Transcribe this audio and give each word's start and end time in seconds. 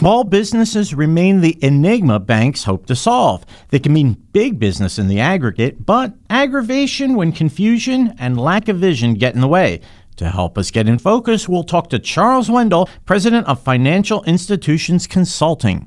Small 0.00 0.24
businesses 0.24 0.94
remain 0.94 1.42
the 1.42 1.62
enigma 1.62 2.18
banks 2.18 2.64
hope 2.64 2.86
to 2.86 2.96
solve. 2.96 3.44
They 3.68 3.78
can 3.78 3.92
mean 3.92 4.16
big 4.32 4.58
business 4.58 4.98
in 4.98 5.08
the 5.08 5.20
aggregate, 5.20 5.84
but 5.84 6.14
aggravation 6.30 7.16
when 7.16 7.32
confusion 7.32 8.14
and 8.18 8.40
lack 8.40 8.68
of 8.68 8.78
vision 8.78 9.12
get 9.12 9.34
in 9.34 9.42
the 9.42 9.46
way. 9.46 9.82
To 10.16 10.30
help 10.30 10.56
us 10.56 10.70
get 10.70 10.88
in 10.88 10.98
focus, 10.98 11.50
we'll 11.50 11.64
talk 11.64 11.90
to 11.90 11.98
Charles 11.98 12.50
Wendel, 12.50 12.88
president 13.04 13.46
of 13.46 13.62
Financial 13.62 14.24
Institutions 14.24 15.06
Consulting. 15.06 15.86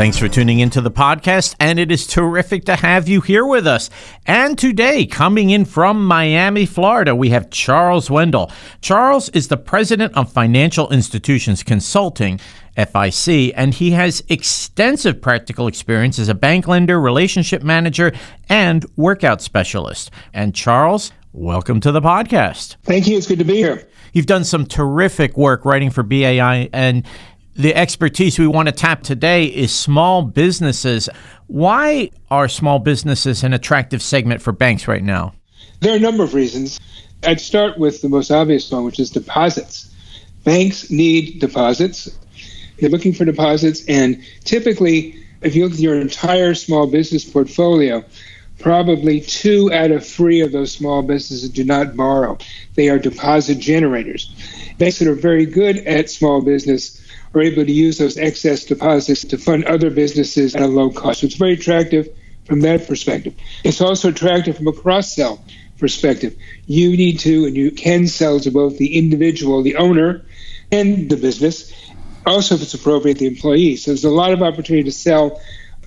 Thanks 0.00 0.16
for 0.16 0.30
tuning 0.30 0.60
into 0.60 0.80
the 0.80 0.90
podcast, 0.90 1.54
and 1.60 1.78
it 1.78 1.92
is 1.92 2.06
terrific 2.06 2.64
to 2.64 2.76
have 2.76 3.06
you 3.06 3.20
here 3.20 3.44
with 3.44 3.66
us. 3.66 3.90
And 4.24 4.56
today, 4.56 5.04
coming 5.04 5.50
in 5.50 5.66
from 5.66 6.06
Miami, 6.06 6.64
Florida, 6.64 7.14
we 7.14 7.28
have 7.28 7.50
Charles 7.50 8.08
Wendel. 8.08 8.50
Charles 8.80 9.28
is 9.28 9.48
the 9.48 9.58
president 9.58 10.16
of 10.16 10.32
Financial 10.32 10.88
Institutions 10.88 11.62
Consulting, 11.62 12.40
FIC, 12.78 13.52
and 13.54 13.74
he 13.74 13.90
has 13.90 14.24
extensive 14.30 15.20
practical 15.20 15.66
experience 15.66 16.18
as 16.18 16.30
a 16.30 16.34
bank 16.34 16.66
lender, 16.66 16.98
relationship 16.98 17.62
manager, 17.62 18.10
and 18.48 18.86
workout 18.96 19.42
specialist. 19.42 20.10
And 20.32 20.54
Charles, 20.54 21.12
welcome 21.34 21.78
to 21.80 21.92
the 21.92 22.00
podcast. 22.00 22.76
Thank 22.84 23.06
you. 23.06 23.18
It's 23.18 23.26
good 23.26 23.40
to 23.40 23.44
be 23.44 23.56
here. 23.56 23.86
You've 24.12 24.26
done 24.26 24.44
some 24.44 24.66
terrific 24.66 25.36
work 25.36 25.64
writing 25.64 25.90
for 25.90 26.02
BAI, 26.02 26.68
and 26.72 27.06
the 27.54 27.74
expertise 27.74 28.38
we 28.38 28.46
want 28.46 28.68
to 28.68 28.72
tap 28.72 29.02
today 29.02 29.44
is 29.46 29.72
small 29.72 30.22
businesses. 30.22 31.08
Why 31.46 32.10
are 32.30 32.48
small 32.48 32.78
businesses 32.78 33.42
an 33.42 33.52
attractive 33.52 34.02
segment 34.02 34.40
for 34.40 34.52
banks 34.52 34.86
right 34.86 35.02
now? 35.02 35.34
There 35.80 35.92
are 35.92 35.96
a 35.96 36.00
number 36.00 36.22
of 36.22 36.34
reasons. 36.34 36.78
I'd 37.24 37.40
start 37.40 37.78
with 37.78 38.02
the 38.02 38.08
most 38.08 38.30
obvious 38.30 38.70
one, 38.70 38.84
which 38.84 39.00
is 39.00 39.10
deposits. 39.10 39.94
Banks 40.44 40.90
need 40.90 41.40
deposits. 41.40 42.18
They're 42.78 42.88
looking 42.88 43.12
for 43.12 43.24
deposits, 43.24 43.84
and 43.86 44.22
typically, 44.44 45.22
if 45.42 45.54
you 45.54 45.64
look 45.64 45.74
at 45.74 45.80
your 45.80 46.00
entire 46.00 46.54
small 46.54 46.86
business 46.86 47.24
portfolio, 47.24 48.02
probably 48.58 49.20
two 49.20 49.70
out 49.72 49.90
of 49.90 50.06
three 50.06 50.40
of 50.40 50.52
those 50.52 50.72
small 50.72 51.02
businesses 51.02 51.48
do 51.50 51.64
not 51.64 51.96
borrow. 51.96 52.38
They 52.74 52.88
are 52.88 52.98
deposit 52.98 53.58
generators. 53.58 54.30
Banks 54.78 54.98
that 54.98 55.08
are 55.08 55.14
very 55.14 55.44
good 55.46 55.78
at 55.78 56.08
small 56.08 56.40
business 56.40 56.99
are 57.34 57.42
able 57.42 57.64
to 57.64 57.72
use 57.72 57.98
those 57.98 58.16
excess 58.16 58.64
deposits 58.64 59.24
to 59.24 59.38
fund 59.38 59.64
other 59.64 59.90
businesses 59.90 60.54
at 60.54 60.62
a 60.62 60.66
low 60.66 60.90
cost. 60.90 61.20
So 61.20 61.26
it's 61.26 61.36
very 61.36 61.54
attractive 61.54 62.08
from 62.44 62.60
that 62.60 62.86
perspective. 62.86 63.34
It's 63.62 63.80
also 63.80 64.08
attractive 64.08 64.56
from 64.56 64.66
a 64.66 64.72
cross 64.72 65.14
sell 65.14 65.44
perspective. 65.78 66.36
You 66.66 66.96
need 66.96 67.20
to 67.20 67.46
and 67.46 67.56
you 67.56 67.70
can 67.70 68.06
sell 68.06 68.40
to 68.40 68.50
both 68.50 68.78
the 68.78 68.98
individual, 68.98 69.62
the 69.62 69.76
owner, 69.76 70.24
and 70.72 71.08
the 71.08 71.16
business. 71.16 71.72
Also, 72.26 72.56
if 72.56 72.62
it's 72.62 72.74
appropriate, 72.74 73.18
the 73.18 73.26
employee. 73.26 73.76
So 73.76 73.92
there's 73.92 74.04
a 74.04 74.10
lot 74.10 74.32
of 74.32 74.42
opportunity 74.42 74.84
to 74.84 74.92
sell 74.92 75.40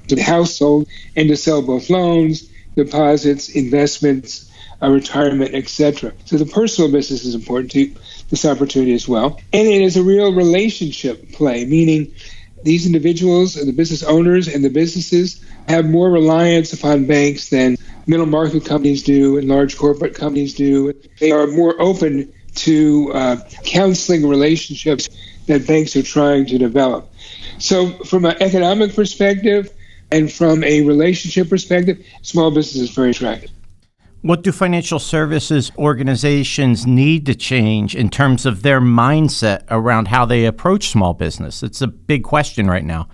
to 0.07 0.15
the 0.15 0.23
household 0.23 0.87
and 1.15 1.29
to 1.29 1.37
sell 1.37 1.61
both 1.61 1.89
loans, 1.89 2.49
deposits, 2.75 3.49
investments, 3.49 4.51
uh, 4.83 4.89
retirement, 4.89 5.53
etc. 5.53 6.13
So 6.25 6.37
the 6.37 6.45
personal 6.45 6.91
business 6.91 7.23
is 7.25 7.35
important 7.35 7.71
to 7.71 7.93
this 8.29 8.45
opportunity 8.45 8.93
as 8.93 9.07
well. 9.07 9.39
And 9.51 9.67
it 9.67 9.81
is 9.81 9.97
a 9.97 10.03
real 10.03 10.33
relationship 10.33 11.31
play, 11.31 11.65
meaning 11.65 12.13
these 12.63 12.85
individuals, 12.85 13.57
and 13.57 13.67
the 13.67 13.73
business 13.73 14.03
owners, 14.03 14.47
and 14.47 14.63
the 14.63 14.69
businesses 14.69 15.43
have 15.67 15.85
more 15.85 16.09
reliance 16.09 16.73
upon 16.73 17.05
banks 17.05 17.49
than 17.49 17.77
middle 18.07 18.25
market 18.25 18.65
companies 18.65 19.03
do 19.03 19.37
and 19.37 19.47
large 19.47 19.77
corporate 19.77 20.15
companies 20.15 20.53
do. 20.53 20.93
They 21.19 21.31
are 21.31 21.47
more 21.47 21.81
open 21.81 22.31
to 22.55 23.11
uh, 23.13 23.37
counseling 23.63 24.27
relationships 24.27 25.09
that 25.47 25.67
banks 25.67 25.95
are 25.95 26.03
trying 26.03 26.45
to 26.47 26.57
develop. 26.57 27.11
So, 27.59 27.91
from 28.05 28.25
an 28.25 28.35
economic 28.41 28.95
perspective 28.95 29.71
and 30.11 30.31
from 30.31 30.63
a 30.63 30.81
relationship 30.85 31.49
perspective, 31.49 32.05
small 32.21 32.51
business 32.51 32.83
is 32.83 32.89
very 32.91 33.11
attractive. 33.11 33.51
What 34.23 34.41
do 34.41 34.53
financial 34.53 34.99
services 34.99 35.69
organizations 35.77 36.87
need 36.87 37.25
to 37.25 37.35
change 37.35 37.93
in 37.93 38.09
terms 38.09 38.45
of 38.45 38.63
their 38.63 38.79
mindset 38.79 39.63
around 39.69 40.07
how 40.07 40.25
they 40.25 40.45
approach 40.45 40.87
small 40.87 41.13
business? 41.13 41.61
It's 41.61 41.81
a 41.81 41.87
big 41.87 42.23
question 42.23 42.67
right 42.67 42.85
now. 42.85 43.09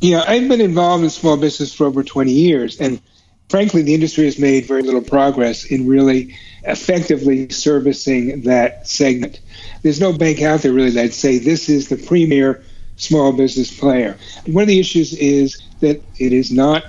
Yeah, 0.00 0.24
I've 0.28 0.46
been 0.50 0.60
involved 0.60 1.04
in 1.04 1.08
small 1.08 1.38
business 1.38 1.72
for 1.72 1.86
over 1.86 2.04
20 2.04 2.30
years, 2.30 2.78
and 2.78 3.00
frankly, 3.48 3.80
the 3.80 3.94
industry 3.94 4.26
has 4.26 4.38
made 4.38 4.66
very 4.66 4.82
little 4.82 5.00
progress 5.00 5.64
in 5.64 5.88
really 5.88 6.36
effectively 6.64 7.48
servicing 7.48 8.42
that 8.42 8.86
segment. 8.86 9.40
There's 9.80 10.02
no 10.02 10.12
bank 10.12 10.42
out 10.42 10.60
there 10.60 10.74
really 10.74 10.90
that'd 10.90 11.14
say 11.14 11.38
this 11.38 11.70
is 11.70 11.88
the 11.88 11.96
premier 11.96 12.62
small 12.96 13.32
business 13.32 13.74
player. 13.74 14.18
One 14.44 14.62
of 14.62 14.68
the 14.68 14.80
issues 14.80 15.14
is 15.14 15.62
that 15.80 16.02
it 16.18 16.34
is 16.34 16.52
not 16.52 16.84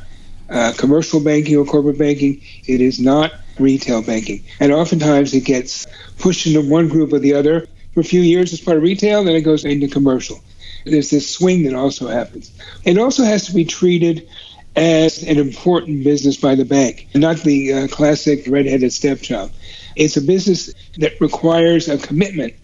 uh, 0.50 0.74
commercial 0.78 1.20
banking 1.20 1.58
or 1.58 1.66
corporate 1.66 1.98
banking. 1.98 2.42
It 2.66 2.82
is 2.82 3.00
not 3.00 3.34
retail 3.60 4.02
banking. 4.02 4.44
And 4.60 4.72
oftentimes 4.72 5.34
it 5.34 5.46
gets 5.46 5.88
pushed 6.20 6.48
into 6.48 6.62
one 6.62 6.90
group 6.90 7.14
or 7.14 7.20
the 7.20 7.34
other 7.34 7.68
for 7.94 8.00
a 8.00 8.04
few 8.04 8.22
years 8.22 8.54
as 8.54 8.62
part 8.62 8.78
of 8.78 8.84
retail, 8.84 9.24
then 9.24 9.36
it 9.36 9.42
goes 9.42 9.66
into 9.66 9.88
commercial. 9.88 10.42
There's 10.86 11.10
this 11.10 11.30
swing 11.30 11.64
that 11.64 11.76
also 11.76 12.08
happens. 12.08 12.52
It 12.84 12.98
also 12.98 13.24
has 13.24 13.46
to 13.48 13.54
be 13.54 13.66
treated 13.66 14.28
as 14.76 15.22
an 15.24 15.38
important 15.38 16.04
business 16.04 16.38
by 16.38 16.56
the 16.56 16.66
bank, 16.66 17.08
not 17.14 17.38
the 17.38 17.74
uh, 17.74 17.88
classic 17.88 18.46
redheaded 18.48 18.92
stepchild. 18.92 19.52
It's 19.96 20.18
a 20.18 20.22
business 20.22 20.74
that 20.98 21.22
requires 21.22 21.88
a 21.88 21.98
commitment 22.00 22.56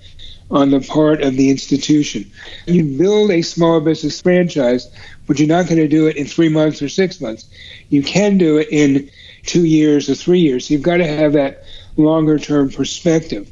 on 0.51 0.71
the 0.71 0.79
part 0.79 1.21
of 1.21 1.35
the 1.35 1.49
institution. 1.49 2.29
You 2.65 2.97
build 2.97 3.31
a 3.31 3.41
small 3.41 3.79
business 3.81 4.21
franchise, 4.21 4.89
but 5.27 5.39
you're 5.39 5.47
not 5.47 5.67
going 5.67 5.77
to 5.77 5.87
do 5.87 6.07
it 6.07 6.17
in 6.17 6.25
three 6.25 6.49
months 6.49 6.81
or 6.81 6.89
six 6.89 7.21
months. 7.21 7.47
You 7.89 8.01
can 8.01 8.37
do 8.37 8.57
it 8.57 8.69
in 8.71 9.09
two 9.45 9.65
years 9.65 10.09
or 10.09 10.15
three 10.15 10.39
years. 10.39 10.69
You've 10.69 10.81
got 10.81 10.97
to 10.97 11.07
have 11.07 11.33
that 11.33 11.63
longer 11.97 12.39
term 12.39 12.69
perspective. 12.69 13.51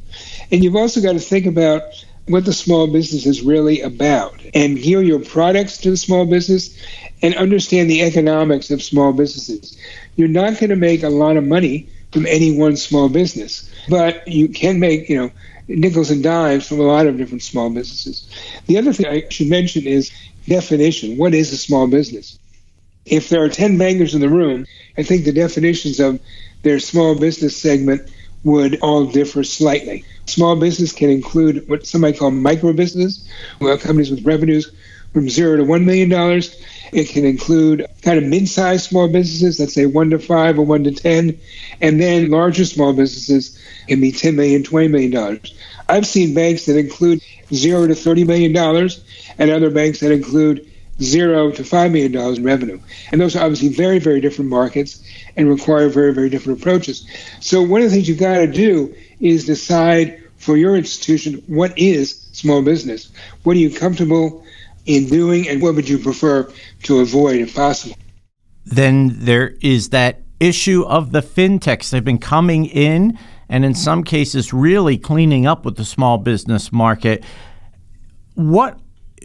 And 0.51 0.63
you've 0.63 0.75
also 0.75 1.01
got 1.01 1.13
to 1.13 1.19
think 1.19 1.45
about 1.45 1.83
what 2.27 2.45
the 2.45 2.53
small 2.53 2.87
business 2.87 3.25
is 3.25 3.41
really 3.41 3.81
about 3.81 4.41
and 4.53 4.77
gear 4.77 5.01
your 5.01 5.19
products 5.19 5.77
to 5.77 5.91
the 5.91 5.97
small 5.97 6.25
business 6.25 6.77
and 7.21 7.35
understand 7.35 7.89
the 7.89 8.01
economics 8.01 8.69
of 8.69 8.83
small 8.83 9.13
businesses. 9.13 9.77
You're 10.15 10.27
not 10.27 10.59
going 10.59 10.71
to 10.71 10.75
make 10.75 11.03
a 11.03 11.09
lot 11.09 11.37
of 11.37 11.45
money 11.45 11.89
from 12.11 12.25
any 12.25 12.57
one 12.57 12.75
small 12.75 13.09
business, 13.09 13.69
but 13.89 14.27
you 14.27 14.49
can 14.49 14.79
make, 14.79 15.09
you 15.09 15.17
know, 15.17 15.31
nickels 15.67 16.11
and 16.11 16.23
dimes 16.23 16.67
from 16.67 16.79
a 16.79 16.83
lot 16.83 17.07
of 17.07 17.17
different 17.17 17.43
small 17.43 17.69
businesses. 17.69 18.29
The 18.67 18.77
other 18.77 18.93
thing 18.93 19.07
I 19.07 19.27
should 19.29 19.47
mention 19.47 19.85
is 19.85 20.11
definition. 20.47 21.17
What 21.17 21.33
is 21.33 21.51
a 21.51 21.57
small 21.57 21.87
business? 21.87 22.39
If 23.05 23.29
there 23.29 23.43
are 23.43 23.49
10 23.49 23.77
bankers 23.77 24.15
in 24.15 24.21
the 24.21 24.29
room, 24.29 24.65
I 24.97 25.03
think 25.03 25.25
the 25.25 25.31
definitions 25.31 25.99
of 25.99 26.19
their 26.63 26.79
small 26.79 27.15
business 27.15 27.55
segment 27.55 28.09
would 28.43 28.79
all 28.81 29.05
differ 29.05 29.43
slightly. 29.43 30.05
Small 30.25 30.55
business 30.55 30.91
can 30.91 31.09
include 31.09 31.67
what 31.69 31.85
some 31.85 32.01
might 32.01 32.17
call 32.17 32.31
micro 32.31 32.73
business, 32.73 33.27
companies 33.59 34.11
with 34.11 34.25
revenues 34.25 34.71
from 35.13 35.29
zero 35.29 35.57
to 35.57 35.63
one 35.63 35.85
million 35.85 36.09
dollars. 36.09 36.61
It 36.93 37.09
can 37.09 37.25
include 37.25 37.85
kind 38.01 38.17
of 38.17 38.23
mid-sized 38.23 38.89
small 38.89 39.09
businesses, 39.09 39.59
let's 39.59 39.73
say 39.73 39.85
one 39.85 40.09
to 40.11 40.19
five 40.19 40.57
or 40.57 40.65
one 40.65 40.85
to 40.85 40.91
ten, 40.91 41.37
and 41.81 41.99
then 41.99 42.29
larger 42.29 42.63
small 42.63 42.93
businesses 42.93 43.61
can 43.87 43.99
be 43.99 44.11
ten 44.11 44.35
million, 44.35 44.63
twenty 44.63 44.87
million 44.87 45.11
dollars. 45.11 45.53
I've 45.89 46.07
seen 46.07 46.33
banks 46.33 46.65
that 46.65 46.77
include 46.77 47.21
zero 47.53 47.87
to 47.87 47.95
thirty 47.95 48.23
million 48.23 48.53
dollars, 48.53 49.03
and 49.37 49.51
other 49.51 49.69
banks 49.69 49.99
that 49.99 50.11
include 50.11 50.65
zero 51.01 51.51
to 51.51 51.63
five 51.63 51.91
million 51.91 52.11
dollars 52.11 52.37
in 52.37 52.43
revenue. 52.43 52.79
And 53.11 53.19
those 53.21 53.35
are 53.35 53.43
obviously 53.43 53.69
very, 53.69 53.99
very 53.99 54.21
different 54.21 54.49
markets 54.49 55.03
and 55.35 55.49
require 55.49 55.89
very, 55.89 56.13
very 56.13 56.29
different 56.29 56.59
approaches. 56.59 57.07
So 57.39 57.61
one 57.61 57.81
of 57.81 57.89
the 57.89 57.95
things 57.95 58.07
you've 58.09 58.17
got 58.17 58.37
to 58.37 58.47
do 58.47 58.95
is 59.19 59.45
decide 59.45 60.23
for 60.37 60.57
your 60.57 60.75
institution 60.75 61.43
what 61.47 61.77
is 61.77 62.27
small 62.31 62.61
business. 62.61 63.11
What 63.43 63.55
are 63.55 63.59
you 63.59 63.71
comfortable 63.71 64.43
in 64.87 65.07
doing 65.07 65.47
and 65.47 65.61
what 65.61 65.75
would 65.75 65.87
you 65.87 65.99
prefer 65.99 66.51
to 66.83 66.99
avoid 66.99 67.37
if 67.37 67.53
possible? 67.53 67.95
Then 68.65 69.13
there 69.19 69.55
is 69.61 69.89
that 69.89 70.21
issue 70.39 70.83
of 70.83 71.11
the 71.11 71.21
fintechs. 71.21 71.89
They've 71.89 72.03
been 72.03 72.17
coming 72.17 72.65
in 72.65 73.17
and 73.49 73.63
in 73.63 73.73
some 73.73 74.03
cases 74.03 74.53
really 74.53 74.97
cleaning 74.97 75.45
up 75.45 75.65
with 75.65 75.77
the 75.77 75.85
small 75.85 76.17
business 76.17 76.71
market. 76.71 77.23
What 78.35 78.79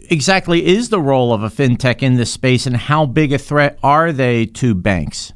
exactly 0.09 0.65
is 0.65 0.89
the 0.89 1.01
role 1.01 1.33
of 1.33 1.43
a 1.43 1.49
fintech 1.49 2.01
in 2.01 2.15
this 2.15 2.31
space 2.31 2.65
and 2.65 2.75
how 2.75 3.05
big 3.05 3.33
a 3.33 3.37
threat 3.37 3.79
are 3.83 4.11
they 4.11 4.45
to 4.45 4.73
banks? 4.75 5.33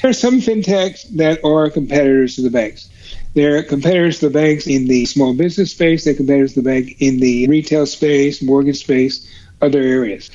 There 0.00 0.10
are 0.10 0.14
some 0.14 0.40
fintechs 0.40 1.08
that 1.16 1.44
are 1.44 1.68
competitors 1.68 2.36
to 2.36 2.42
the 2.42 2.50
banks. 2.50 2.88
They're 3.34 3.62
competitors 3.62 4.18
to 4.20 4.28
the 4.28 4.32
banks 4.32 4.66
in 4.66 4.86
the 4.86 5.06
small 5.06 5.34
business 5.34 5.72
space, 5.72 6.04
they're 6.04 6.14
competitors 6.14 6.54
to 6.54 6.60
the 6.60 6.68
bank 6.68 6.96
in 7.00 7.18
the 7.20 7.48
retail 7.48 7.86
space, 7.86 8.42
mortgage 8.42 8.80
space, 8.80 9.26
other 9.60 9.80
areas. 9.80 10.30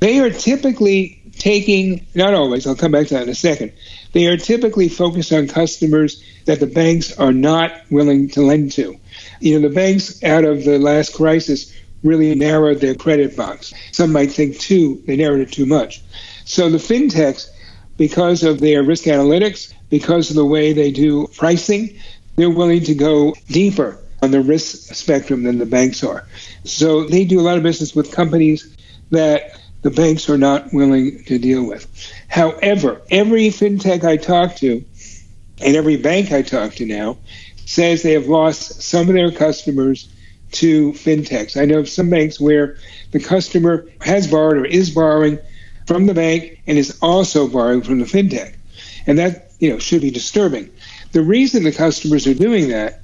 They 0.00 0.18
are 0.18 0.30
typically 0.30 1.22
taking, 1.38 2.06
not 2.14 2.34
always, 2.34 2.66
I'll 2.66 2.74
come 2.74 2.92
back 2.92 3.06
to 3.08 3.14
that 3.14 3.22
in 3.24 3.28
a 3.28 3.34
second, 3.34 3.72
they 4.12 4.26
are 4.26 4.36
typically 4.36 4.88
focused 4.88 5.32
on 5.32 5.48
customers 5.48 6.22
that 6.44 6.60
the 6.60 6.66
banks 6.66 7.16
are 7.18 7.32
not 7.32 7.72
willing 7.90 8.28
to 8.30 8.42
lend 8.42 8.72
to. 8.72 8.98
You 9.40 9.60
know, 9.60 9.68
the 9.68 9.74
banks 9.74 10.22
out 10.22 10.44
of 10.44 10.64
the 10.64 10.78
last 10.78 11.14
crisis 11.14 11.72
really 12.02 12.34
narrowed 12.34 12.80
their 12.80 12.94
credit 12.94 13.36
box. 13.36 13.72
Some 13.92 14.12
might 14.12 14.32
think 14.32 14.58
too, 14.58 15.02
they 15.06 15.16
narrowed 15.16 15.40
it 15.40 15.52
too 15.52 15.66
much. 15.66 16.02
So 16.44 16.68
the 16.68 16.78
fintechs, 16.78 17.48
because 17.96 18.42
of 18.42 18.60
their 18.60 18.82
risk 18.82 19.04
analytics, 19.04 19.72
because 19.88 20.30
of 20.30 20.36
the 20.36 20.44
way 20.44 20.72
they 20.72 20.90
do 20.90 21.28
pricing, 21.36 21.98
they're 22.36 22.50
willing 22.50 22.84
to 22.84 22.94
go 22.94 23.34
deeper 23.48 23.98
on 24.22 24.30
the 24.30 24.40
risk 24.40 24.94
spectrum 24.94 25.42
than 25.42 25.58
the 25.58 25.66
banks 25.66 26.04
are. 26.04 26.24
So 26.64 27.04
they 27.04 27.24
do 27.24 27.40
a 27.40 27.42
lot 27.42 27.56
of 27.56 27.62
business 27.62 27.94
with 27.94 28.12
companies 28.12 28.76
that 29.10 29.58
the 29.82 29.90
banks 29.90 30.30
are 30.30 30.38
not 30.38 30.72
willing 30.72 31.24
to 31.24 31.38
deal 31.38 31.66
with. 31.66 31.86
However, 32.28 33.02
every 33.10 33.48
fintech 33.48 34.04
I 34.04 34.16
talk 34.16 34.56
to 34.56 34.84
and 35.60 35.76
every 35.76 35.96
bank 35.96 36.32
I 36.32 36.42
talk 36.42 36.74
to 36.74 36.86
now 36.86 37.18
says 37.66 38.02
they 38.02 38.12
have 38.12 38.26
lost 38.26 38.82
some 38.82 39.08
of 39.08 39.14
their 39.14 39.30
customers 39.30 40.08
to 40.52 40.92
fintechs. 40.92 41.60
I 41.60 41.64
know 41.64 41.80
of 41.80 41.88
some 41.88 42.10
banks 42.10 42.40
where 42.40 42.76
the 43.10 43.20
customer 43.20 43.86
has 44.00 44.26
borrowed 44.30 44.58
or 44.58 44.64
is 44.64 44.90
borrowing 44.90 45.38
from 45.86 46.06
the 46.06 46.14
bank 46.14 46.60
and 46.66 46.78
is 46.78 46.98
also 47.02 47.48
borrowing 47.48 47.82
from 47.82 47.98
the 47.98 48.04
fintech. 48.04 48.54
And 49.06 49.18
that, 49.18 49.52
you 49.58 49.70
know, 49.70 49.78
should 49.78 50.02
be 50.02 50.10
disturbing. 50.10 50.70
The 51.12 51.22
reason 51.22 51.64
the 51.64 51.72
customers 51.72 52.26
are 52.26 52.34
doing 52.34 52.68
that 52.68 53.02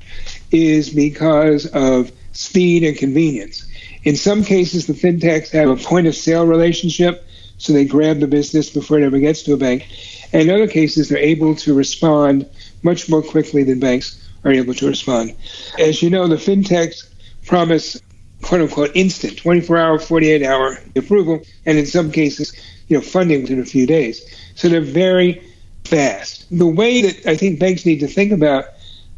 is 0.51 0.91
because 0.91 1.67
of 1.67 2.11
speed 2.33 2.85
and 2.85 2.97
convenience. 2.97 3.67
In 4.05 4.17
some 4.17 4.45
cases, 4.45 4.87
the 4.87 4.95
fintechs 4.95 5.51
have 5.51 5.69
a 5.69 5.77
point 5.77 6.07
of 6.07 6.15
sale 6.15 6.47
relationship, 6.47 7.27
so 7.59 7.73
they 7.73 7.85
grab 7.85 8.21
the 8.21 8.27
business 8.27 8.71
before 8.71 8.99
it 8.99 9.05
ever 9.05 9.19
gets 9.19 9.43
to 9.43 9.53
a 9.53 9.57
bank. 9.57 9.87
And 10.33 10.49
in 10.49 10.55
other 10.55 10.69
cases, 10.69 11.09
they're 11.09 11.19
able 11.19 11.55
to 11.57 11.75
respond 11.75 12.49
much 12.83 13.11
more 13.11 13.23
quickly 13.23 13.65
than 13.65 13.81
banks 13.81 14.27
are 14.45 14.53
able 14.53 14.75
to 14.75 14.87
respond. 14.87 15.35
As 15.79 16.03
you 16.03 16.11
know, 16.11 16.29
the 16.29 16.37
fintechs 16.37 17.09
promise 17.47 18.01
quote 18.43 18.61
unquote 18.61 18.91
instant 18.95 19.37
24 19.37 19.77
hour 19.79 19.99
48 19.99 20.45
hour 20.45 20.79
approval 20.95 21.41
and 21.67 21.79
in 21.79 21.87
some 21.87 22.13
cases 22.13 22.53
you 22.87 22.97
know 22.97 23.01
funding 23.01 23.43
within 23.43 23.61
a 23.61 23.65
few 23.65 23.87
days 23.87 24.23
so 24.55 24.69
they're 24.69 24.81
very 24.81 25.43
fast. 25.89 26.47
The 26.57 26.67
way 26.67 27.03
that 27.03 27.27
i 27.27 27.37
think 27.37 27.59
banks 27.59 27.85
need 27.87 28.01
to 28.01 28.07
think 28.07 28.33
about 28.33 28.65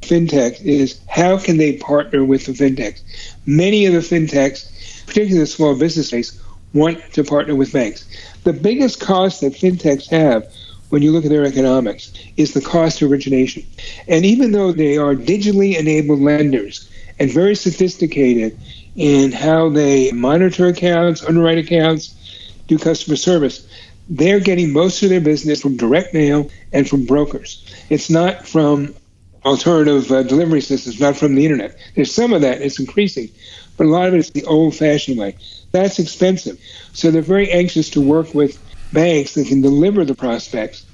fintech 0.02 0.62
is 0.62 1.00
how 1.08 1.38
can 1.38 1.56
they 1.58 1.76
partner 1.76 2.24
with 2.24 2.46
the 2.46 2.52
fintechs? 2.52 3.02
Many 3.46 3.86
of 3.86 3.92
the 3.92 4.00
fintechs 4.00 4.70
particularly 5.06 5.40
the 5.40 5.46
small 5.46 5.76
business 5.76 6.08
space 6.08 6.40
want 6.72 7.00
to 7.12 7.24
partner 7.24 7.56
with 7.56 7.72
banks. 7.72 8.06
The 8.44 8.52
biggest 8.52 9.00
cost 9.00 9.40
that 9.40 9.54
fintechs 9.54 10.08
have 10.10 10.52
when 10.90 11.02
you 11.02 11.10
look 11.10 11.24
at 11.24 11.30
their 11.30 11.44
economics 11.44 12.12
is 12.36 12.54
the 12.54 12.60
cost 12.60 13.02
of 13.02 13.10
origination. 13.10 13.64
And 14.06 14.24
even 14.24 14.52
though 14.52 14.72
they 14.72 14.96
are 14.96 15.16
digitally 15.16 15.76
enabled 15.76 16.20
lenders 16.20 16.88
and 17.18 17.30
very 17.30 17.56
sophisticated 17.56 18.56
in 18.94 19.32
how 19.32 19.68
they 19.68 20.12
monitor 20.12 20.66
accounts, 20.66 21.24
underwrite 21.24 21.58
accounts, 21.58 22.14
do 22.66 22.78
customer 22.78 23.16
service. 23.16 23.66
They're 24.08 24.40
getting 24.40 24.72
most 24.72 25.02
of 25.02 25.08
their 25.08 25.20
business 25.20 25.60
from 25.60 25.76
direct 25.76 26.14
mail 26.14 26.50
and 26.72 26.88
from 26.88 27.06
brokers. 27.06 27.64
It's 27.90 28.10
not 28.10 28.46
from 28.46 28.94
alternative 29.44 30.10
uh, 30.10 30.22
delivery 30.22 30.60
systems, 30.60 31.00
not 31.00 31.16
from 31.16 31.34
the 31.34 31.44
internet. 31.44 31.78
There's 31.94 32.14
some 32.14 32.32
of 32.32 32.42
that, 32.42 32.60
it's 32.60 32.78
increasing, 32.78 33.30
but 33.76 33.86
a 33.86 33.90
lot 33.90 34.08
of 34.08 34.14
it 34.14 34.18
is 34.18 34.30
the 34.30 34.44
old 34.44 34.74
fashioned 34.74 35.18
way. 35.18 35.36
That's 35.72 35.98
expensive. 35.98 36.60
So 36.92 37.10
they're 37.10 37.22
very 37.22 37.50
anxious 37.50 37.90
to 37.90 38.00
work 38.00 38.34
with 38.34 38.58
banks 38.92 39.34
that 39.34 39.46
can 39.46 39.60
deliver 39.60 40.04
the 40.04 40.14
prospects 40.14 40.84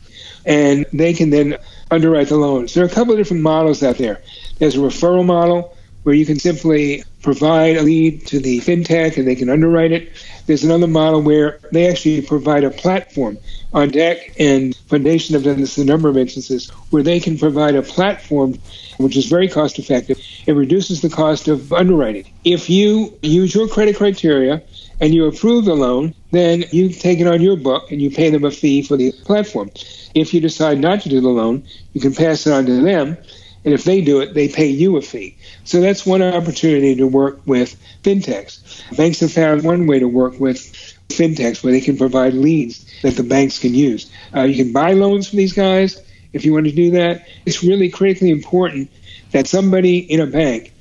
and 0.44 0.86
they 0.92 1.12
can 1.12 1.30
then 1.30 1.56
underwrite 1.90 2.28
the 2.28 2.36
loans. 2.36 2.74
There 2.74 2.84
are 2.84 2.88
a 2.88 2.90
couple 2.90 3.12
of 3.12 3.18
different 3.18 3.42
models 3.42 3.82
out 3.82 3.98
there. 3.98 4.22
There's 4.58 4.76
a 4.76 4.78
referral 4.78 5.24
model 5.24 5.75
where 6.06 6.14
you 6.14 6.24
can 6.24 6.38
simply 6.38 7.02
provide 7.20 7.76
a 7.76 7.82
lead 7.82 8.24
to 8.24 8.38
the 8.38 8.60
fintech 8.60 9.16
and 9.16 9.26
they 9.26 9.34
can 9.34 9.50
underwrite 9.50 9.90
it. 9.90 10.12
There's 10.46 10.62
another 10.62 10.86
model 10.86 11.20
where 11.20 11.58
they 11.72 11.90
actually 11.90 12.22
provide 12.22 12.62
a 12.62 12.70
platform. 12.70 13.38
OnDeck 13.74 14.36
and 14.38 14.72
Fundation 14.88 15.32
have 15.32 15.42
done 15.42 15.60
this 15.60 15.78
in 15.78 15.82
a 15.82 15.92
number 15.92 16.08
of 16.08 16.16
instances 16.16 16.70
where 16.90 17.02
they 17.02 17.18
can 17.18 17.36
provide 17.36 17.74
a 17.74 17.82
platform 17.82 18.54
which 18.98 19.16
is 19.16 19.26
very 19.26 19.48
cost 19.48 19.80
effective. 19.80 20.20
It 20.46 20.52
reduces 20.52 21.00
the 21.00 21.10
cost 21.10 21.48
of 21.48 21.72
underwriting. 21.72 22.32
If 22.44 22.70
you 22.70 23.18
use 23.22 23.52
your 23.52 23.66
credit 23.66 23.96
criteria 23.96 24.62
and 25.00 25.12
you 25.12 25.26
approve 25.26 25.64
the 25.64 25.74
loan, 25.74 26.14
then 26.30 26.66
you 26.70 26.90
take 26.90 27.18
it 27.18 27.26
on 27.26 27.42
your 27.42 27.56
book 27.56 27.90
and 27.90 28.00
you 28.00 28.12
pay 28.12 28.30
them 28.30 28.44
a 28.44 28.52
fee 28.52 28.82
for 28.82 28.96
the 28.96 29.10
platform. 29.10 29.72
If 30.14 30.32
you 30.32 30.40
decide 30.40 30.78
not 30.78 31.00
to 31.00 31.08
do 31.08 31.20
the 31.20 31.30
loan, 31.30 31.64
you 31.94 32.00
can 32.00 32.14
pass 32.14 32.46
it 32.46 32.52
on 32.52 32.64
to 32.66 32.80
them 32.80 33.18
and 33.66 33.74
if 33.74 33.82
they 33.82 34.00
do 34.00 34.20
it, 34.20 34.32
they 34.32 34.48
pay 34.48 34.68
you 34.68 34.96
a 34.96 35.02
fee. 35.02 35.36
So 35.64 35.80
that's 35.80 36.06
one 36.06 36.22
opportunity 36.22 36.94
to 36.94 37.06
work 37.08 37.40
with 37.46 37.76
fintechs. 38.04 38.96
Banks 38.96 39.18
have 39.20 39.32
found 39.32 39.64
one 39.64 39.88
way 39.88 39.98
to 39.98 40.06
work 40.06 40.38
with 40.38 40.60
fintechs 41.08 41.64
where 41.64 41.72
they 41.72 41.80
can 41.80 41.98
provide 41.98 42.32
leads 42.32 42.86
that 43.02 43.16
the 43.16 43.24
banks 43.24 43.58
can 43.58 43.74
use. 43.74 44.08
Uh, 44.32 44.42
you 44.42 44.62
can 44.62 44.72
buy 44.72 44.92
loans 44.92 45.28
from 45.28 45.38
these 45.38 45.52
guys 45.52 46.00
if 46.32 46.44
you 46.44 46.52
want 46.52 46.66
to 46.66 46.72
do 46.72 46.92
that. 46.92 47.26
It's 47.44 47.64
really 47.64 47.90
critically 47.90 48.30
important 48.30 48.88
that 49.32 49.48
somebody 49.48 49.98
in 49.98 50.20
a 50.20 50.26
bank 50.26 50.72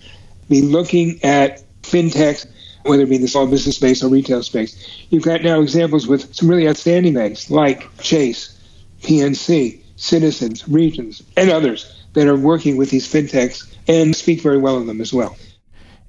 be 0.48 0.62
looking 0.62 1.24
at 1.24 1.64
fintechs, 1.82 2.46
whether 2.84 3.02
it 3.02 3.10
be 3.10 3.16
in 3.16 3.24
the 3.24 3.28
small 3.28 3.48
business 3.48 3.78
space 3.78 4.04
or 4.04 4.10
retail 4.10 4.44
space. 4.44 5.08
You've 5.10 5.24
got 5.24 5.42
now 5.42 5.60
examples 5.60 6.06
with 6.06 6.36
some 6.36 6.48
really 6.48 6.70
outstanding 6.70 7.16
banks 7.16 7.50
like 7.50 7.98
Chase, 7.98 8.62
PNC, 9.02 9.82
Citizens, 9.96 10.68
Regions, 10.68 11.24
and 11.36 11.50
others 11.50 12.05
that 12.16 12.28
are 12.28 12.36
working 12.36 12.76
with 12.76 12.90
these 12.90 13.08
fintechs 13.08 13.72
and 13.88 14.16
speak 14.16 14.42
very 14.42 14.58
well 14.58 14.78
of 14.78 14.88
them 14.88 15.00
as 15.00 15.14
well. 15.14 15.38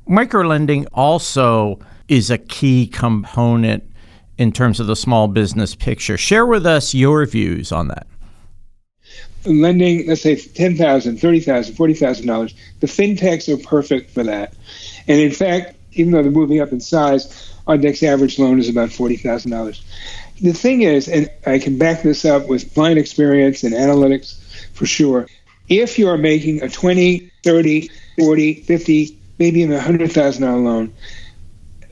Microlending 0.08 0.87
also 0.93 1.79
is 2.08 2.31
a 2.31 2.38
key 2.38 2.87
component 2.87 3.85
in 4.38 4.53
terms 4.53 4.81
of 4.81 4.87
the 4.87 4.97
small 4.97 5.29
business 5.29 5.75
picture. 5.75 6.17
Share 6.17 6.47
with 6.47 6.64
us 6.67 6.94
your 6.94 7.26
views 7.26 7.73
on 7.73 7.88
that. 7.88 8.06
Lending, 9.44 10.06
let's 10.06 10.23
say 10.23 10.35
$10,000, 10.35 10.76
$30,000, 10.76 11.72
$40,000, 11.72 12.55
the 12.81 12.86
fintechs 12.86 13.53
are 13.53 13.63
perfect 13.63 14.10
for 14.10 14.25
that. 14.25 14.55
And 15.06 15.20
in 15.20 15.31
fact, 15.31 15.77
even 15.93 16.13
though 16.13 16.22
they're 16.22 16.32
moving 16.32 16.60
up 16.60 16.72
in 16.72 16.81
size, 16.81 17.53
our 17.67 17.77
next 17.77 18.03
average 18.03 18.39
loan 18.39 18.58
is 18.58 18.69
about 18.69 18.91
$40,000. 18.91 19.81
The 20.43 20.53
thing 20.53 20.82
is, 20.82 21.08
and 21.08 21.31
I 21.46 21.58
can 21.58 21.79
back 21.79 22.03
this 22.03 22.25
up 22.25 22.48
with 22.48 22.72
client 22.75 22.98
experience 22.98 23.63
and 23.63 23.75
analytics 23.75 24.39
for 24.72 24.84
sure, 24.86 25.27
if 25.69 25.99
you 25.99 26.08
are 26.08 26.19
making 26.19 26.63
a 26.63 26.69
20, 26.69 27.31
30, 27.43 27.91
40, 28.19 28.55
50, 28.55 29.19
maybe 29.39 29.61
even 29.61 29.77
a 29.77 29.81
$100,000 29.81 30.41
loan, 30.41 30.93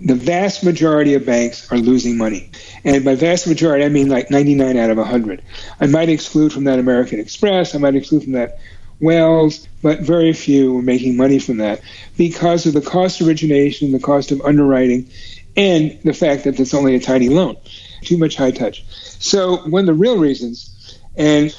the 0.01 0.15
vast 0.15 0.65
majority 0.65 1.15
of 1.15 1.25
banks 1.25 1.71
are 1.73 1.79
losing 1.79 2.17
money. 2.19 2.51
And 2.85 3.05
by 3.05 3.15
vast 3.15 3.47
majority, 3.47 3.85
I 3.85 3.89
mean 3.89 4.09
like 4.09 4.31
99 4.31 4.77
out 4.77 4.91
of 4.91 4.99
100. 4.99 5.43
I 5.81 5.87
might 5.87 6.09
exclude 6.09 6.53
from 6.53 6.65
that 6.65 6.79
American 6.79 7.21
Express, 7.21 7.75
I 7.75 7.79
might 7.79 7.95
exclude 7.95 8.25
from 8.25 8.33
that 8.33 8.59
Wells, 9.01 9.67
but 9.83 10.01
very 10.01 10.33
few 10.33 10.79
are 10.79 10.83
making 10.83 11.17
money 11.17 11.39
from 11.39 11.59
that 11.59 11.81
because 12.17 12.67
of 12.67 12.75
the 12.75 12.81
cost 12.81 13.21
of 13.21 13.27
origination, 13.27 13.93
the 13.93 13.99
cost 13.99 14.31
of 14.31 14.41
underwriting, 14.43 15.11
and 15.57 15.99
the 16.05 16.13
fact 16.13 16.45
that 16.45 16.59
it's 16.59 16.75
only 16.75 16.95
a 16.95 17.01
tiny 17.01 17.29
loan. 17.29 17.57
Too 18.03 18.19
much 18.19 18.37
high 18.37 18.51
touch. 18.51 18.85
So, 19.21 19.57
one 19.69 19.81
of 19.81 19.87
the 19.87 19.95
real 19.95 20.19
reasons, 20.19 20.99
and 21.17 21.55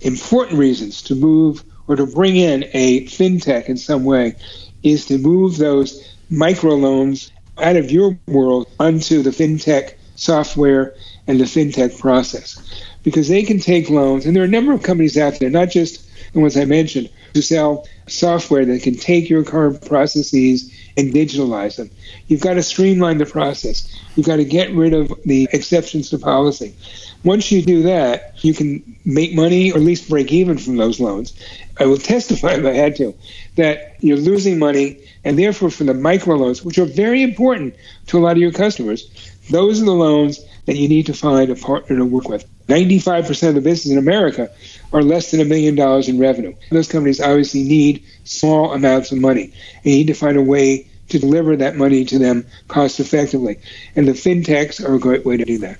important 0.00 0.58
reasons 0.58 1.02
to 1.02 1.14
move 1.14 1.64
or 1.88 1.96
to 1.96 2.06
bring 2.06 2.36
in 2.36 2.64
a 2.72 3.04
fintech 3.06 3.66
in 3.66 3.76
some 3.76 4.04
way 4.04 4.34
is 4.82 5.06
to 5.06 5.18
move 5.18 5.56
those 5.56 6.16
microloans 6.30 7.30
out 7.58 7.76
of 7.76 7.90
your 7.90 8.18
world 8.26 8.68
onto 8.78 9.22
the 9.22 9.30
fintech 9.30 9.94
software 10.16 10.94
and 11.26 11.40
the 11.40 11.44
fintech 11.44 11.98
process. 11.98 12.84
Because 13.02 13.28
they 13.28 13.42
can 13.42 13.58
take 13.58 13.90
loans 13.90 14.26
and 14.26 14.34
there 14.34 14.42
are 14.42 14.46
a 14.46 14.50
number 14.50 14.72
of 14.72 14.82
companies 14.82 15.16
out 15.18 15.38
there 15.38 15.50
not 15.50 15.70
just 15.70 16.06
the 16.32 16.40
ones 16.40 16.56
i 16.56 16.64
mentioned 16.64 17.10
who 17.34 17.42
sell 17.42 17.86
software 18.08 18.64
that 18.64 18.82
can 18.82 18.94
take 18.94 19.28
your 19.28 19.44
current 19.44 19.84
processes 19.86 20.74
and 20.96 21.12
digitalize 21.12 21.76
them 21.76 21.90
you've 22.28 22.40
got 22.40 22.54
to 22.54 22.62
streamline 22.62 23.18
the 23.18 23.26
process 23.26 23.94
you've 24.16 24.26
got 24.26 24.36
to 24.36 24.44
get 24.44 24.72
rid 24.74 24.92
of 24.92 25.12
the 25.24 25.48
exceptions 25.52 26.10
to 26.10 26.18
policy 26.18 26.74
once 27.22 27.52
you 27.52 27.62
do 27.62 27.82
that, 27.82 28.42
you 28.42 28.54
can 28.54 28.96
make 29.04 29.34
money 29.34 29.72
or 29.72 29.76
at 29.76 29.82
least 29.82 30.08
break 30.08 30.32
even 30.32 30.56
from 30.56 30.76
those 30.76 31.00
loans. 31.00 31.34
I 31.78 31.86
will 31.86 31.98
testify 32.12 32.54
if 32.54 32.64
I 32.64 32.72
had 32.72 32.96
to 32.96 33.14
that 33.56 33.96
you're 34.00 34.16
losing 34.16 34.58
money, 34.58 35.00
and 35.24 35.38
therefore 35.38 35.70
for 35.70 35.84
the 35.84 35.92
microloans, 35.92 36.64
which 36.64 36.78
are 36.78 36.86
very 36.86 37.22
important 37.22 37.74
to 38.06 38.18
a 38.18 38.20
lot 38.20 38.32
of 38.32 38.38
your 38.38 38.52
customers, 38.52 39.10
those 39.50 39.82
are 39.82 39.84
the 39.84 39.92
loans 39.92 40.40
that 40.66 40.76
you 40.76 40.88
need 40.88 41.06
to 41.06 41.14
find 41.14 41.50
a 41.50 41.56
partner 41.56 41.96
to 41.96 42.04
work 42.04 42.28
with. 42.28 42.46
95% 42.70 43.48
of 43.48 43.54
the 43.54 43.60
business 43.60 43.92
in 43.92 43.98
America 43.98 44.50
are 44.92 45.02
less 45.02 45.30
than 45.30 45.40
a 45.40 45.44
million 45.44 45.74
dollars 45.74 46.08
in 46.08 46.18
revenue. 46.18 46.54
Those 46.70 46.88
companies 46.88 47.20
obviously 47.20 47.62
need 47.62 48.02
small 48.24 48.72
amounts 48.72 49.12
of 49.12 49.18
money. 49.18 49.52
They 49.84 49.90
need 49.90 50.06
to 50.06 50.14
find 50.14 50.36
a 50.36 50.42
way 50.42 50.88
to 51.08 51.18
deliver 51.18 51.56
that 51.56 51.76
money 51.76 52.04
to 52.04 52.18
them 52.18 52.46
cost 52.68 53.00
effectively. 53.00 53.58
And 53.96 54.06
the 54.08 54.12
fintechs 54.12 54.82
are 54.82 54.94
a 54.94 54.98
great 54.98 55.26
way 55.26 55.36
to 55.36 55.44
do 55.44 55.58
that. 55.58 55.78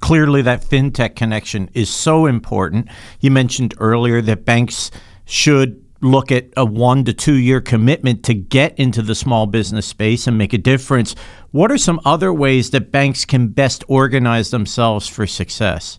Clearly, 0.00 0.42
that 0.42 0.62
fintech 0.62 1.16
connection 1.16 1.70
is 1.72 1.88
so 1.88 2.26
important. 2.26 2.88
You 3.20 3.30
mentioned 3.30 3.74
earlier 3.78 4.20
that 4.22 4.44
banks 4.44 4.90
should 5.24 5.82
look 6.00 6.30
at 6.30 6.48
a 6.56 6.64
one 6.64 7.04
to 7.04 7.14
two 7.14 7.34
year 7.34 7.60
commitment 7.60 8.22
to 8.24 8.34
get 8.34 8.78
into 8.78 9.00
the 9.00 9.14
small 9.14 9.46
business 9.46 9.86
space 9.86 10.26
and 10.26 10.36
make 10.36 10.52
a 10.52 10.58
difference. 10.58 11.14
What 11.50 11.72
are 11.72 11.78
some 11.78 12.00
other 12.04 12.32
ways 12.32 12.70
that 12.70 12.92
banks 12.92 13.24
can 13.24 13.48
best 13.48 13.82
organize 13.88 14.50
themselves 14.50 15.08
for 15.08 15.26
success? 15.26 15.98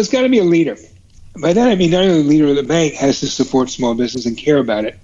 There's 0.00 0.08
got 0.08 0.22
to 0.22 0.30
be 0.30 0.38
a 0.38 0.44
leader. 0.44 0.78
By 1.42 1.52
that 1.52 1.68
I 1.68 1.74
mean 1.74 1.90
not 1.90 2.04
only 2.04 2.22
the 2.22 2.28
leader 2.30 2.46
of 2.46 2.56
the 2.56 2.62
bank 2.62 2.94
has 2.94 3.20
to 3.20 3.26
support 3.26 3.68
small 3.68 3.94
business 3.94 4.24
and 4.24 4.34
care 4.34 4.56
about 4.56 4.86
it. 4.86 4.98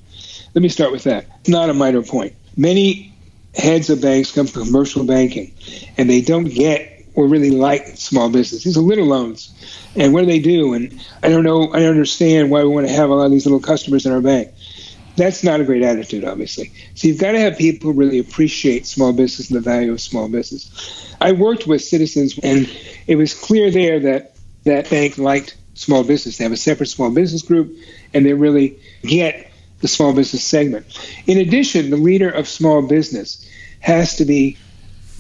Let 0.55 0.63
me 0.63 0.71
start 0.71 0.91
with 0.91 1.05
that. 1.05 1.27
Not 1.47 1.69
a 1.69 1.75
minor 1.75 2.01
point. 2.01 2.33
Many 2.57 3.15
heads 3.55 3.91
of 3.91 4.01
banks 4.01 4.33
come 4.33 4.47
from 4.47 4.65
commercial 4.65 5.05
banking 5.05 5.53
and 5.99 6.09
they 6.09 6.23
don't 6.23 6.47
get 6.47 7.05
or 7.15 7.29
really 7.29 7.51
like 7.51 7.89
small 7.89 8.31
business. 8.31 8.65
These 8.65 8.79
are 8.79 8.81
little 8.81 9.05
loans. 9.05 9.53
And 9.97 10.15
what 10.15 10.21
do 10.21 10.27
they 10.29 10.39
do? 10.39 10.73
And 10.73 10.99
I 11.23 11.29
don't 11.29 11.45
know, 11.45 11.71
I 11.75 11.81
don't 11.81 11.91
understand 11.91 12.51
why 12.51 12.63
we 12.63 12.71
want 12.71 12.87
to 12.87 12.93
have 12.95 13.11
a 13.11 13.15
lot 13.15 13.27
of 13.27 13.33
these 13.33 13.45
little 13.45 13.61
customers 13.61 14.07
in 14.07 14.13
our 14.13 14.23
bank. 14.23 14.49
That's 15.17 15.45
not 15.45 15.61
a 15.61 15.65
great 15.65 15.83
attitude, 15.83 16.25
obviously. 16.25 16.73
So 16.95 17.07
you've 17.07 17.21
got 17.21 17.33
to 17.33 17.41
have 17.41 17.59
people 17.59 17.93
really 17.93 18.19
appreciate 18.19 18.87
small 18.87 19.13
business 19.13 19.51
and 19.51 19.59
the 19.59 19.61
value 19.61 19.93
of 19.93 20.01
small 20.01 20.31
business. 20.31 21.15
I 21.21 21.33
worked 21.33 21.67
with 21.67 21.83
citizens, 21.83 22.39
and 22.43 22.67
it 23.07 23.17
was 23.17 23.35
clear 23.35 23.71
there 23.71 24.01
that 24.01 24.36
that 24.67 24.91
bank 24.91 25.19
liked 25.19 25.57
small 25.75 26.05
business. 26.05 26.39
They 26.39 26.45
have 26.45 26.53
a 26.53 26.57
separate 26.57 26.89
small 26.89 27.11
business 27.11 27.43
group, 27.43 27.75
and 28.15 28.25
they 28.25 28.35
really 28.35 28.79
get 29.03 29.51
the 29.81 29.89
small 29.89 30.13
business 30.13 30.45
segment. 30.45 30.87
In 31.27 31.39
addition, 31.39 31.91
the 31.91 31.97
leader 31.97 32.31
of 32.31 32.49
small 32.49 32.83
business 32.83 33.49
has 33.81 34.17
to 34.17 34.25
be 34.25 34.59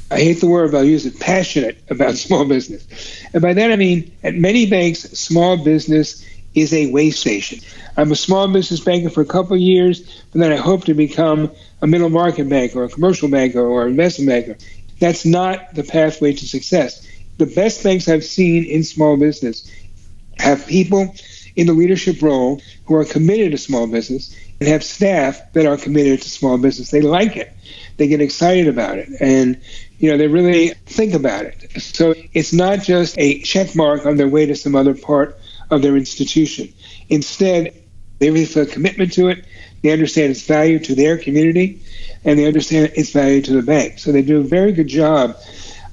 I 0.08 0.20
hate 0.20 0.40
the 0.40 0.46
word, 0.46 0.70
but 0.70 0.78
I'll 0.78 0.84
use 0.84 1.04
it, 1.04 1.18
passionate 1.18 1.78
about 1.90 2.14
small 2.16 2.44
business. 2.44 2.86
And 3.32 3.42
by 3.42 3.54
that 3.54 3.72
I 3.72 3.76
mean, 3.76 4.12
at 4.22 4.34
many 4.34 4.68
banks, 4.68 5.00
small 5.00 5.56
business 5.56 6.24
is 6.54 6.72
a 6.72 6.90
way 6.90 7.10
station. 7.10 7.58
I'm 7.96 8.12
a 8.12 8.16
small 8.16 8.48
business 8.48 8.80
banker 8.80 9.10
for 9.10 9.20
a 9.20 9.26
couple 9.26 9.54
of 9.54 9.60
years, 9.60 10.00
but 10.32 10.40
then 10.40 10.52
I 10.52 10.56
hope 10.56 10.84
to 10.84 10.94
become 10.94 11.50
a 11.82 11.86
middle 11.86 12.08
market 12.08 12.48
banker 12.48 12.80
or 12.80 12.84
a 12.84 12.88
commercial 12.88 13.28
banker 13.28 13.60
or 13.60 13.82
an 13.82 13.90
investment 13.90 14.28
banker. 14.28 14.56
That's 15.00 15.26
not 15.26 15.74
the 15.74 15.82
pathway 15.82 16.32
to 16.32 16.46
success. 16.46 17.06
The 17.38 17.46
best 17.46 17.80
things 17.80 18.08
I've 18.08 18.24
seen 18.24 18.64
in 18.64 18.82
small 18.82 19.16
business 19.16 19.70
have 20.38 20.66
people 20.66 21.14
in 21.54 21.66
the 21.66 21.72
leadership 21.72 22.20
role 22.22 22.60
who 22.84 22.94
are 22.94 23.04
committed 23.04 23.52
to 23.52 23.58
small 23.58 23.86
business 23.86 24.34
and 24.60 24.68
have 24.68 24.84
staff 24.84 25.52
that 25.52 25.66
are 25.66 25.76
committed 25.76 26.22
to 26.22 26.30
small 26.30 26.58
business. 26.58 26.90
They 26.90 27.00
like 27.00 27.36
it. 27.36 27.52
They 27.96 28.08
get 28.08 28.20
excited 28.20 28.68
about 28.68 28.98
it. 28.98 29.08
And 29.20 29.60
you 29.98 30.10
know, 30.10 30.18
they 30.18 30.28
really 30.28 30.68
think 30.86 31.14
about 31.14 31.46
it. 31.46 31.80
So 31.80 32.14
it's 32.32 32.52
not 32.52 32.80
just 32.80 33.16
a 33.18 33.40
check 33.40 33.74
mark 33.74 34.04
on 34.04 34.16
their 34.16 34.28
way 34.28 34.46
to 34.46 34.54
some 34.54 34.74
other 34.74 34.94
part 34.94 35.38
of 35.70 35.82
their 35.82 35.96
institution. 35.96 36.72
Instead, 37.08 37.74
they 38.18 38.30
really 38.30 38.46
feel 38.46 38.64
a 38.64 38.66
commitment 38.66 39.12
to 39.14 39.28
it. 39.28 39.44
They 39.82 39.92
understand 39.92 40.30
its 40.30 40.46
value 40.46 40.78
to 40.80 40.94
their 40.94 41.18
community, 41.18 41.82
and 42.24 42.38
they 42.38 42.46
understand 42.46 42.92
its 42.94 43.10
value 43.10 43.42
to 43.42 43.52
the 43.52 43.62
bank. 43.62 43.98
So 43.98 44.12
they 44.12 44.22
do 44.22 44.40
a 44.40 44.42
very 44.42 44.72
good 44.72 44.88
job 44.88 45.36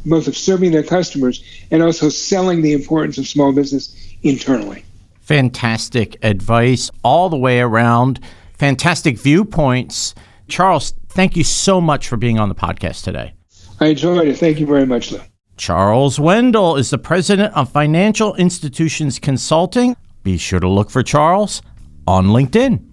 both 0.06 0.28
of 0.28 0.36
serving 0.36 0.72
their 0.72 0.84
customers 0.84 1.44
and 1.72 1.82
also 1.82 2.10
selling 2.10 2.62
the 2.62 2.74
importance 2.74 3.18
of 3.18 3.28
small 3.28 3.52
business 3.54 3.96
internally. 4.24 4.84
Fantastic 5.22 6.18
advice 6.24 6.92
all 7.04 7.30
the 7.30 7.38
way 7.38 7.60
around. 7.62 8.20
Fantastic 8.58 9.18
viewpoints. 9.18 10.14
Charles, 10.48 10.94
thank 11.10 11.38
you 11.38 11.44
so 11.44 11.80
much 11.80 12.08
for 12.08 12.18
being 12.18 12.40
on 12.40 12.50
the 12.50 12.56
podcast 12.56 13.04
today. 13.04 13.34
I 13.80 13.88
enjoyed 13.88 14.28
it. 14.28 14.38
Thank 14.38 14.60
you 14.60 14.66
very 14.66 14.86
much, 14.86 15.12
Lou. 15.12 15.20
Charles 15.58 16.20
Wendel 16.20 16.76
is 16.76 16.90
the 16.90 16.98
president 16.98 17.54
of 17.56 17.72
Financial 17.72 18.36
Institutions 18.36 19.20
Consulting. 19.20 19.96
Be 20.24 20.38
sure 20.38 20.60
to 20.60 20.68
look 20.68 20.90
for 20.90 21.04
Charles 21.04 21.62
on 22.08 22.28
LinkedIn. 22.28 22.93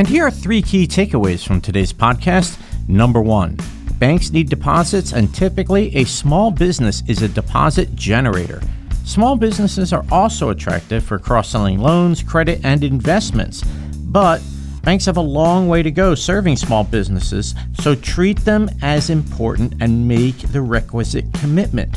And 0.00 0.08
here 0.08 0.26
are 0.26 0.30
three 0.30 0.62
key 0.62 0.86
takeaways 0.86 1.46
from 1.46 1.60
today's 1.60 1.92
podcast. 1.92 2.58
Number 2.88 3.20
one, 3.20 3.58
banks 3.98 4.30
need 4.30 4.48
deposits, 4.48 5.12
and 5.12 5.34
typically 5.34 5.94
a 5.94 6.04
small 6.04 6.50
business 6.50 7.02
is 7.06 7.20
a 7.20 7.28
deposit 7.28 7.94
generator. 7.96 8.62
Small 9.04 9.36
businesses 9.36 9.92
are 9.92 10.06
also 10.10 10.48
attractive 10.48 11.04
for 11.04 11.18
cross 11.18 11.50
selling 11.50 11.80
loans, 11.80 12.22
credit, 12.22 12.64
and 12.64 12.82
investments, 12.82 13.62
but 14.06 14.40
Banks 14.82 15.04
have 15.04 15.18
a 15.18 15.20
long 15.20 15.68
way 15.68 15.82
to 15.82 15.90
go 15.90 16.14
serving 16.14 16.56
small 16.56 16.82
businesses, 16.84 17.54
so 17.74 17.94
treat 17.94 18.38
them 18.38 18.70
as 18.80 19.10
important 19.10 19.74
and 19.82 20.08
make 20.08 20.38
the 20.38 20.62
requisite 20.62 21.26
commitment. 21.34 21.94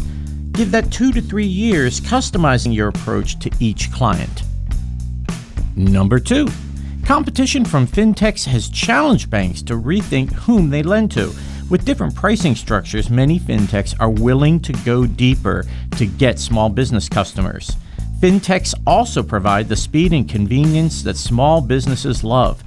Give 0.52 0.70
that 0.72 0.92
two 0.92 1.14
to 1.14 1.22
three 1.22 1.46
years 1.46 2.02
customizing 2.02 2.76
your 2.76 2.90
approach 2.90 3.40
to 3.40 3.50
each 3.62 3.90
client. 3.94 4.44
Number 5.78 6.20
two, 6.20 6.50
competition 7.04 7.66
from 7.66 7.86
fintechs 7.86 8.46
has 8.46 8.70
challenged 8.70 9.30
banks 9.30 9.62
to 9.64 9.74
rethink 9.74 10.32
whom 10.34 10.70
they 10.70 10.84
lend 10.84 11.12
to. 11.12 11.34
With 11.70 11.86
different 11.86 12.16
pricing 12.16 12.56
structures, 12.56 13.10
many 13.10 13.40
fintechs 13.40 13.96
are 14.00 14.10
willing 14.10 14.60
to 14.62 14.74
go 14.86 15.06
deeper 15.06 15.66
to 15.98 16.06
get 16.06 16.40
small 16.40 16.70
business 16.70 17.10
customers. 17.10 17.76
Fintechs 18.20 18.74
also 18.88 19.22
provide 19.22 19.68
the 19.68 19.76
speed 19.76 20.14
and 20.14 20.30
convenience 20.30 21.04
that 21.04 21.18
small 21.18 21.62
businesses 21.62 22.24
love. 22.24 22.64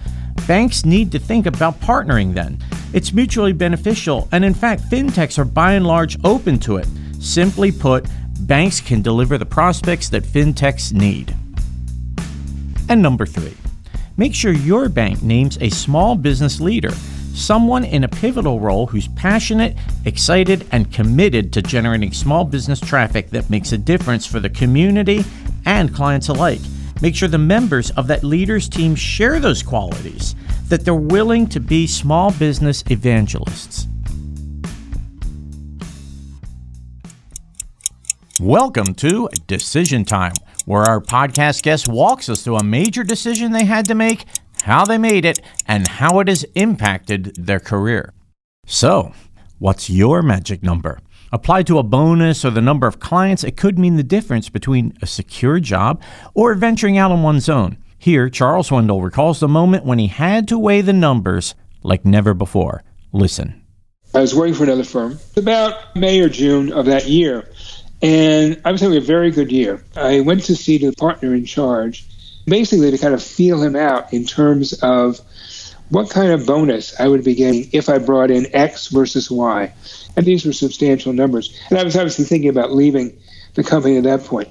Banks 0.46 0.84
need 0.84 1.10
to 1.12 1.18
think 1.18 1.46
about 1.46 1.80
partnering 1.80 2.34
then. 2.34 2.58
It's 2.92 3.12
mutually 3.12 3.52
beneficial, 3.52 4.28
and 4.32 4.44
in 4.44 4.54
fact, 4.54 4.82
fintechs 4.82 5.38
are 5.38 5.44
by 5.44 5.72
and 5.72 5.86
large 5.86 6.18
open 6.24 6.58
to 6.60 6.76
it. 6.76 6.88
Simply 7.20 7.72
put, 7.72 8.06
banks 8.40 8.80
can 8.80 9.02
deliver 9.02 9.38
the 9.38 9.46
prospects 9.46 10.08
that 10.10 10.24
fintechs 10.24 10.92
need. 10.92 11.34
And 12.88 13.02
number 13.02 13.26
three, 13.26 13.54
make 14.16 14.34
sure 14.34 14.52
your 14.52 14.88
bank 14.88 15.22
names 15.22 15.58
a 15.60 15.68
small 15.68 16.16
business 16.16 16.60
leader, 16.60 16.90
someone 17.34 17.84
in 17.84 18.04
a 18.04 18.08
pivotal 18.08 18.60
role 18.60 18.86
who's 18.86 19.08
passionate, 19.08 19.76
excited, 20.04 20.66
and 20.72 20.92
committed 20.92 21.52
to 21.52 21.60
generating 21.60 22.12
small 22.12 22.44
business 22.44 22.80
traffic 22.80 23.30
that 23.30 23.50
makes 23.50 23.72
a 23.72 23.78
difference 23.78 24.24
for 24.24 24.40
the 24.40 24.48
community 24.48 25.24
and 25.66 25.94
clients 25.94 26.28
alike. 26.28 26.60
Make 27.02 27.14
sure 27.14 27.28
the 27.28 27.36
members 27.36 27.90
of 27.90 28.06
that 28.06 28.24
leaders 28.24 28.70
team 28.70 28.94
share 28.94 29.38
those 29.38 29.62
qualities, 29.62 30.34
that 30.68 30.84
they're 30.84 30.94
willing 30.94 31.46
to 31.48 31.60
be 31.60 31.86
small 31.86 32.32
business 32.32 32.82
evangelists. 32.90 33.86
Welcome 38.40 38.94
to 38.96 39.28
Decision 39.46 40.04
Time, 40.04 40.32
where 40.66 40.82
our 40.82 41.00
podcast 41.00 41.62
guest 41.62 41.88
walks 41.88 42.28
us 42.28 42.42
through 42.42 42.56
a 42.56 42.64
major 42.64 43.02
decision 43.02 43.52
they 43.52 43.64
had 43.64 43.86
to 43.86 43.94
make, 43.94 44.26
how 44.64 44.84
they 44.84 44.98
made 44.98 45.24
it, 45.24 45.40
and 45.66 45.88
how 45.88 46.20
it 46.20 46.28
has 46.28 46.44
impacted 46.54 47.34
their 47.36 47.60
career. 47.60 48.12
So, 48.66 49.12
what's 49.58 49.88
your 49.88 50.20
magic 50.22 50.62
number? 50.62 51.00
Applied 51.32 51.66
to 51.68 51.78
a 51.78 51.82
bonus 51.82 52.44
or 52.44 52.50
the 52.50 52.60
number 52.60 52.86
of 52.86 53.00
clients, 53.00 53.44
it 53.44 53.56
could 53.56 53.78
mean 53.78 53.96
the 53.96 54.02
difference 54.02 54.48
between 54.48 54.92
a 55.00 55.06
secure 55.06 55.60
job 55.60 56.02
or 56.34 56.54
venturing 56.54 56.98
out 56.98 57.12
on 57.12 57.22
one's 57.22 57.48
own. 57.48 57.78
Here, 57.98 58.28
Charles 58.28 58.70
Wendel 58.70 59.02
recalls 59.02 59.40
the 59.40 59.48
moment 59.48 59.84
when 59.84 59.98
he 59.98 60.08
had 60.08 60.46
to 60.48 60.58
weigh 60.58 60.80
the 60.82 60.92
numbers 60.92 61.54
like 61.82 62.04
never 62.04 62.34
before. 62.34 62.82
Listen. 63.12 63.62
I 64.14 64.20
was 64.20 64.34
working 64.34 64.54
for 64.54 64.64
another 64.64 64.84
firm 64.84 65.18
about 65.36 65.94
May 65.94 66.20
or 66.20 66.28
June 66.28 66.72
of 66.72 66.86
that 66.86 67.06
year, 67.06 67.50
and 68.02 68.60
I 68.64 68.72
was 68.72 68.80
having 68.80 68.98
a 68.98 69.02
very 69.02 69.30
good 69.30 69.50
year. 69.50 69.84
I 69.96 70.20
went 70.20 70.44
to 70.44 70.56
see 70.56 70.78
the 70.78 70.92
partner 70.92 71.34
in 71.34 71.44
charge, 71.44 72.06
basically 72.46 72.90
to 72.90 72.98
kind 72.98 73.14
of 73.14 73.22
feel 73.22 73.62
him 73.62 73.76
out 73.76 74.12
in 74.12 74.24
terms 74.24 74.72
of 74.82 75.20
what 75.88 76.10
kind 76.10 76.32
of 76.32 76.46
bonus 76.46 76.98
I 76.98 77.08
would 77.08 77.24
be 77.24 77.34
getting 77.34 77.70
if 77.72 77.88
I 77.88 77.98
brought 77.98 78.30
in 78.30 78.54
X 78.54 78.88
versus 78.88 79.30
Y. 79.30 79.72
And 80.16 80.26
these 80.26 80.44
were 80.44 80.52
substantial 80.52 81.12
numbers. 81.12 81.58
And 81.70 81.78
I 81.78 81.84
was 81.84 81.96
obviously 81.96 82.24
thinking 82.24 82.50
about 82.50 82.72
leaving 82.72 83.16
the 83.54 83.62
company 83.62 83.96
at 83.96 84.04
that 84.04 84.24
point. 84.24 84.48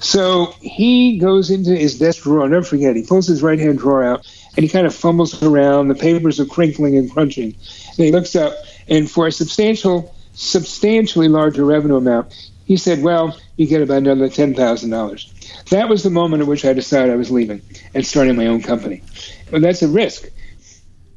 So 0.00 0.54
he 0.60 1.18
goes 1.18 1.50
into 1.50 1.74
his 1.74 1.98
desk 1.98 2.22
drawer, 2.22 2.42
I'll 2.42 2.48
never 2.48 2.64
forget, 2.64 2.94
he 2.94 3.04
pulls 3.04 3.26
his 3.26 3.42
right 3.42 3.58
hand 3.58 3.78
drawer 3.78 4.04
out 4.04 4.24
and 4.56 4.62
he 4.62 4.68
kind 4.68 4.86
of 4.86 4.94
fumbles 4.94 5.42
around. 5.42 5.88
The 5.88 5.94
papers 5.94 6.38
are 6.38 6.44
crinkling 6.44 6.96
and 6.96 7.10
crunching. 7.10 7.46
And 7.46 8.04
he 8.06 8.12
looks 8.12 8.36
up, 8.36 8.54
and 8.88 9.10
for 9.10 9.26
a 9.26 9.32
substantial, 9.32 10.14
substantially 10.34 11.28
larger 11.28 11.64
revenue 11.64 11.96
amount, 11.96 12.32
he 12.68 12.76
said, 12.76 13.02
Well, 13.02 13.34
you 13.56 13.66
get 13.66 13.80
about 13.80 14.02
another 14.02 14.28
$10,000. 14.28 15.64
That 15.70 15.88
was 15.88 16.02
the 16.02 16.10
moment 16.10 16.42
at 16.42 16.48
which 16.48 16.66
I 16.66 16.74
decided 16.74 17.10
I 17.10 17.16
was 17.16 17.30
leaving 17.30 17.62
and 17.94 18.06
starting 18.06 18.36
my 18.36 18.46
own 18.46 18.60
company. 18.60 19.02
But 19.50 19.62
that's 19.62 19.80
a 19.80 19.88
risk. 19.88 20.28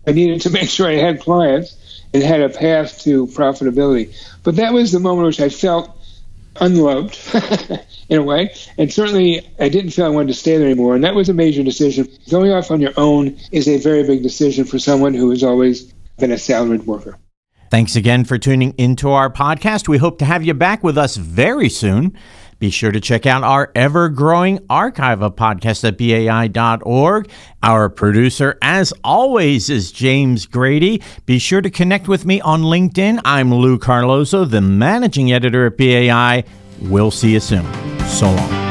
I 0.08 0.13
needed 0.13 0.41
to 0.41 0.50
make 0.58 0.70
sure 0.70 0.88
I 0.88 0.93
had 0.93 1.20
clients 1.20 2.03
and 2.13 2.24
had 2.24 2.39
a 2.39 2.48
path 2.48 3.01
to 3.01 3.27
profitability. 3.27 4.15
But 4.43 4.55
that 4.55 4.72
was 4.72 4.93
the 4.93 5.01
moment 5.01 5.27
which 5.27 5.41
I 5.41 5.50
felt 5.50 5.93
unloved 6.55 7.20
in 8.10 8.17
a 8.17 8.24
way. 8.24 8.55
And 8.77 8.91
certainly 8.91 9.46
I 9.60 9.67
didn't 9.67 9.91
feel 9.91 10.05
I 10.05 10.10
wanted 10.10 10.29
to 10.29 10.34
stay 10.36 10.55
there 10.55 10.67
anymore. 10.67 10.96
And 10.96 11.03
that 11.03 11.15
was 11.15 11.27
a 11.27 11.34
major 11.34 11.63
decision. 11.63 12.08
Going 12.29 12.51
off 12.53 12.72
on 12.72 12.79
your 12.79 12.93
own 12.96 13.38
is 13.51 13.67
a 13.67 13.77
very 13.77 14.03
big 14.03 14.24
decision 14.24 14.63
for 14.63 14.79
someone 14.79 15.13
who 15.13 15.29
has 15.31 15.43
always 15.43 15.91
been 16.17 16.31
a 16.31 16.38
salaried 16.38 16.84
worker. 16.84 17.17
Thanks 17.72 17.96
again 17.96 18.25
for 18.25 18.38
tuning 18.38 18.75
into 18.78 19.12
our 19.12 19.32
podcast. 19.32 19.88
We 19.88 19.98
hope 19.98 20.20
to 20.20 20.25
have 20.25 20.44
you 20.44 20.54
back 20.54 20.84
with 20.84 20.98
us 20.98 21.16
very 21.16 21.70
soon. 21.70 22.18
Be 22.60 22.70
sure 22.70 22.92
to 22.92 23.00
check 23.00 23.25
out 23.25 23.44
our 23.44 23.72
ever 23.74 24.10
growing 24.10 24.60
archive 24.70 25.22
of 25.22 25.38
podcasts 25.38 25.88
at 25.88 25.98
BAI.org. 25.98 27.30
Our 27.63 27.88
producer, 27.88 28.58
as 28.62 28.92
always, 29.06 29.70
is 29.70 29.94
James 29.94 30.46
Grady. 30.46 31.01
Be 31.25 31.40
sure 31.40 31.62
to 31.62 31.70
connect 31.70 32.10
with 32.10 32.25
me 32.25 32.42
on 32.42 32.62
LinkedIn. 32.62 33.22
I'm 33.24 33.54
Lou 33.54 33.80
Carlozo, 33.80 34.44
the 34.44 34.60
managing 34.60 35.32
editor 35.32 35.68
at 35.68 35.78
BAI. 35.78 36.44
We'll 36.82 37.10
see 37.10 37.32
you 37.32 37.40
soon. 37.40 37.66
So 38.06 38.25
long. 38.25 38.71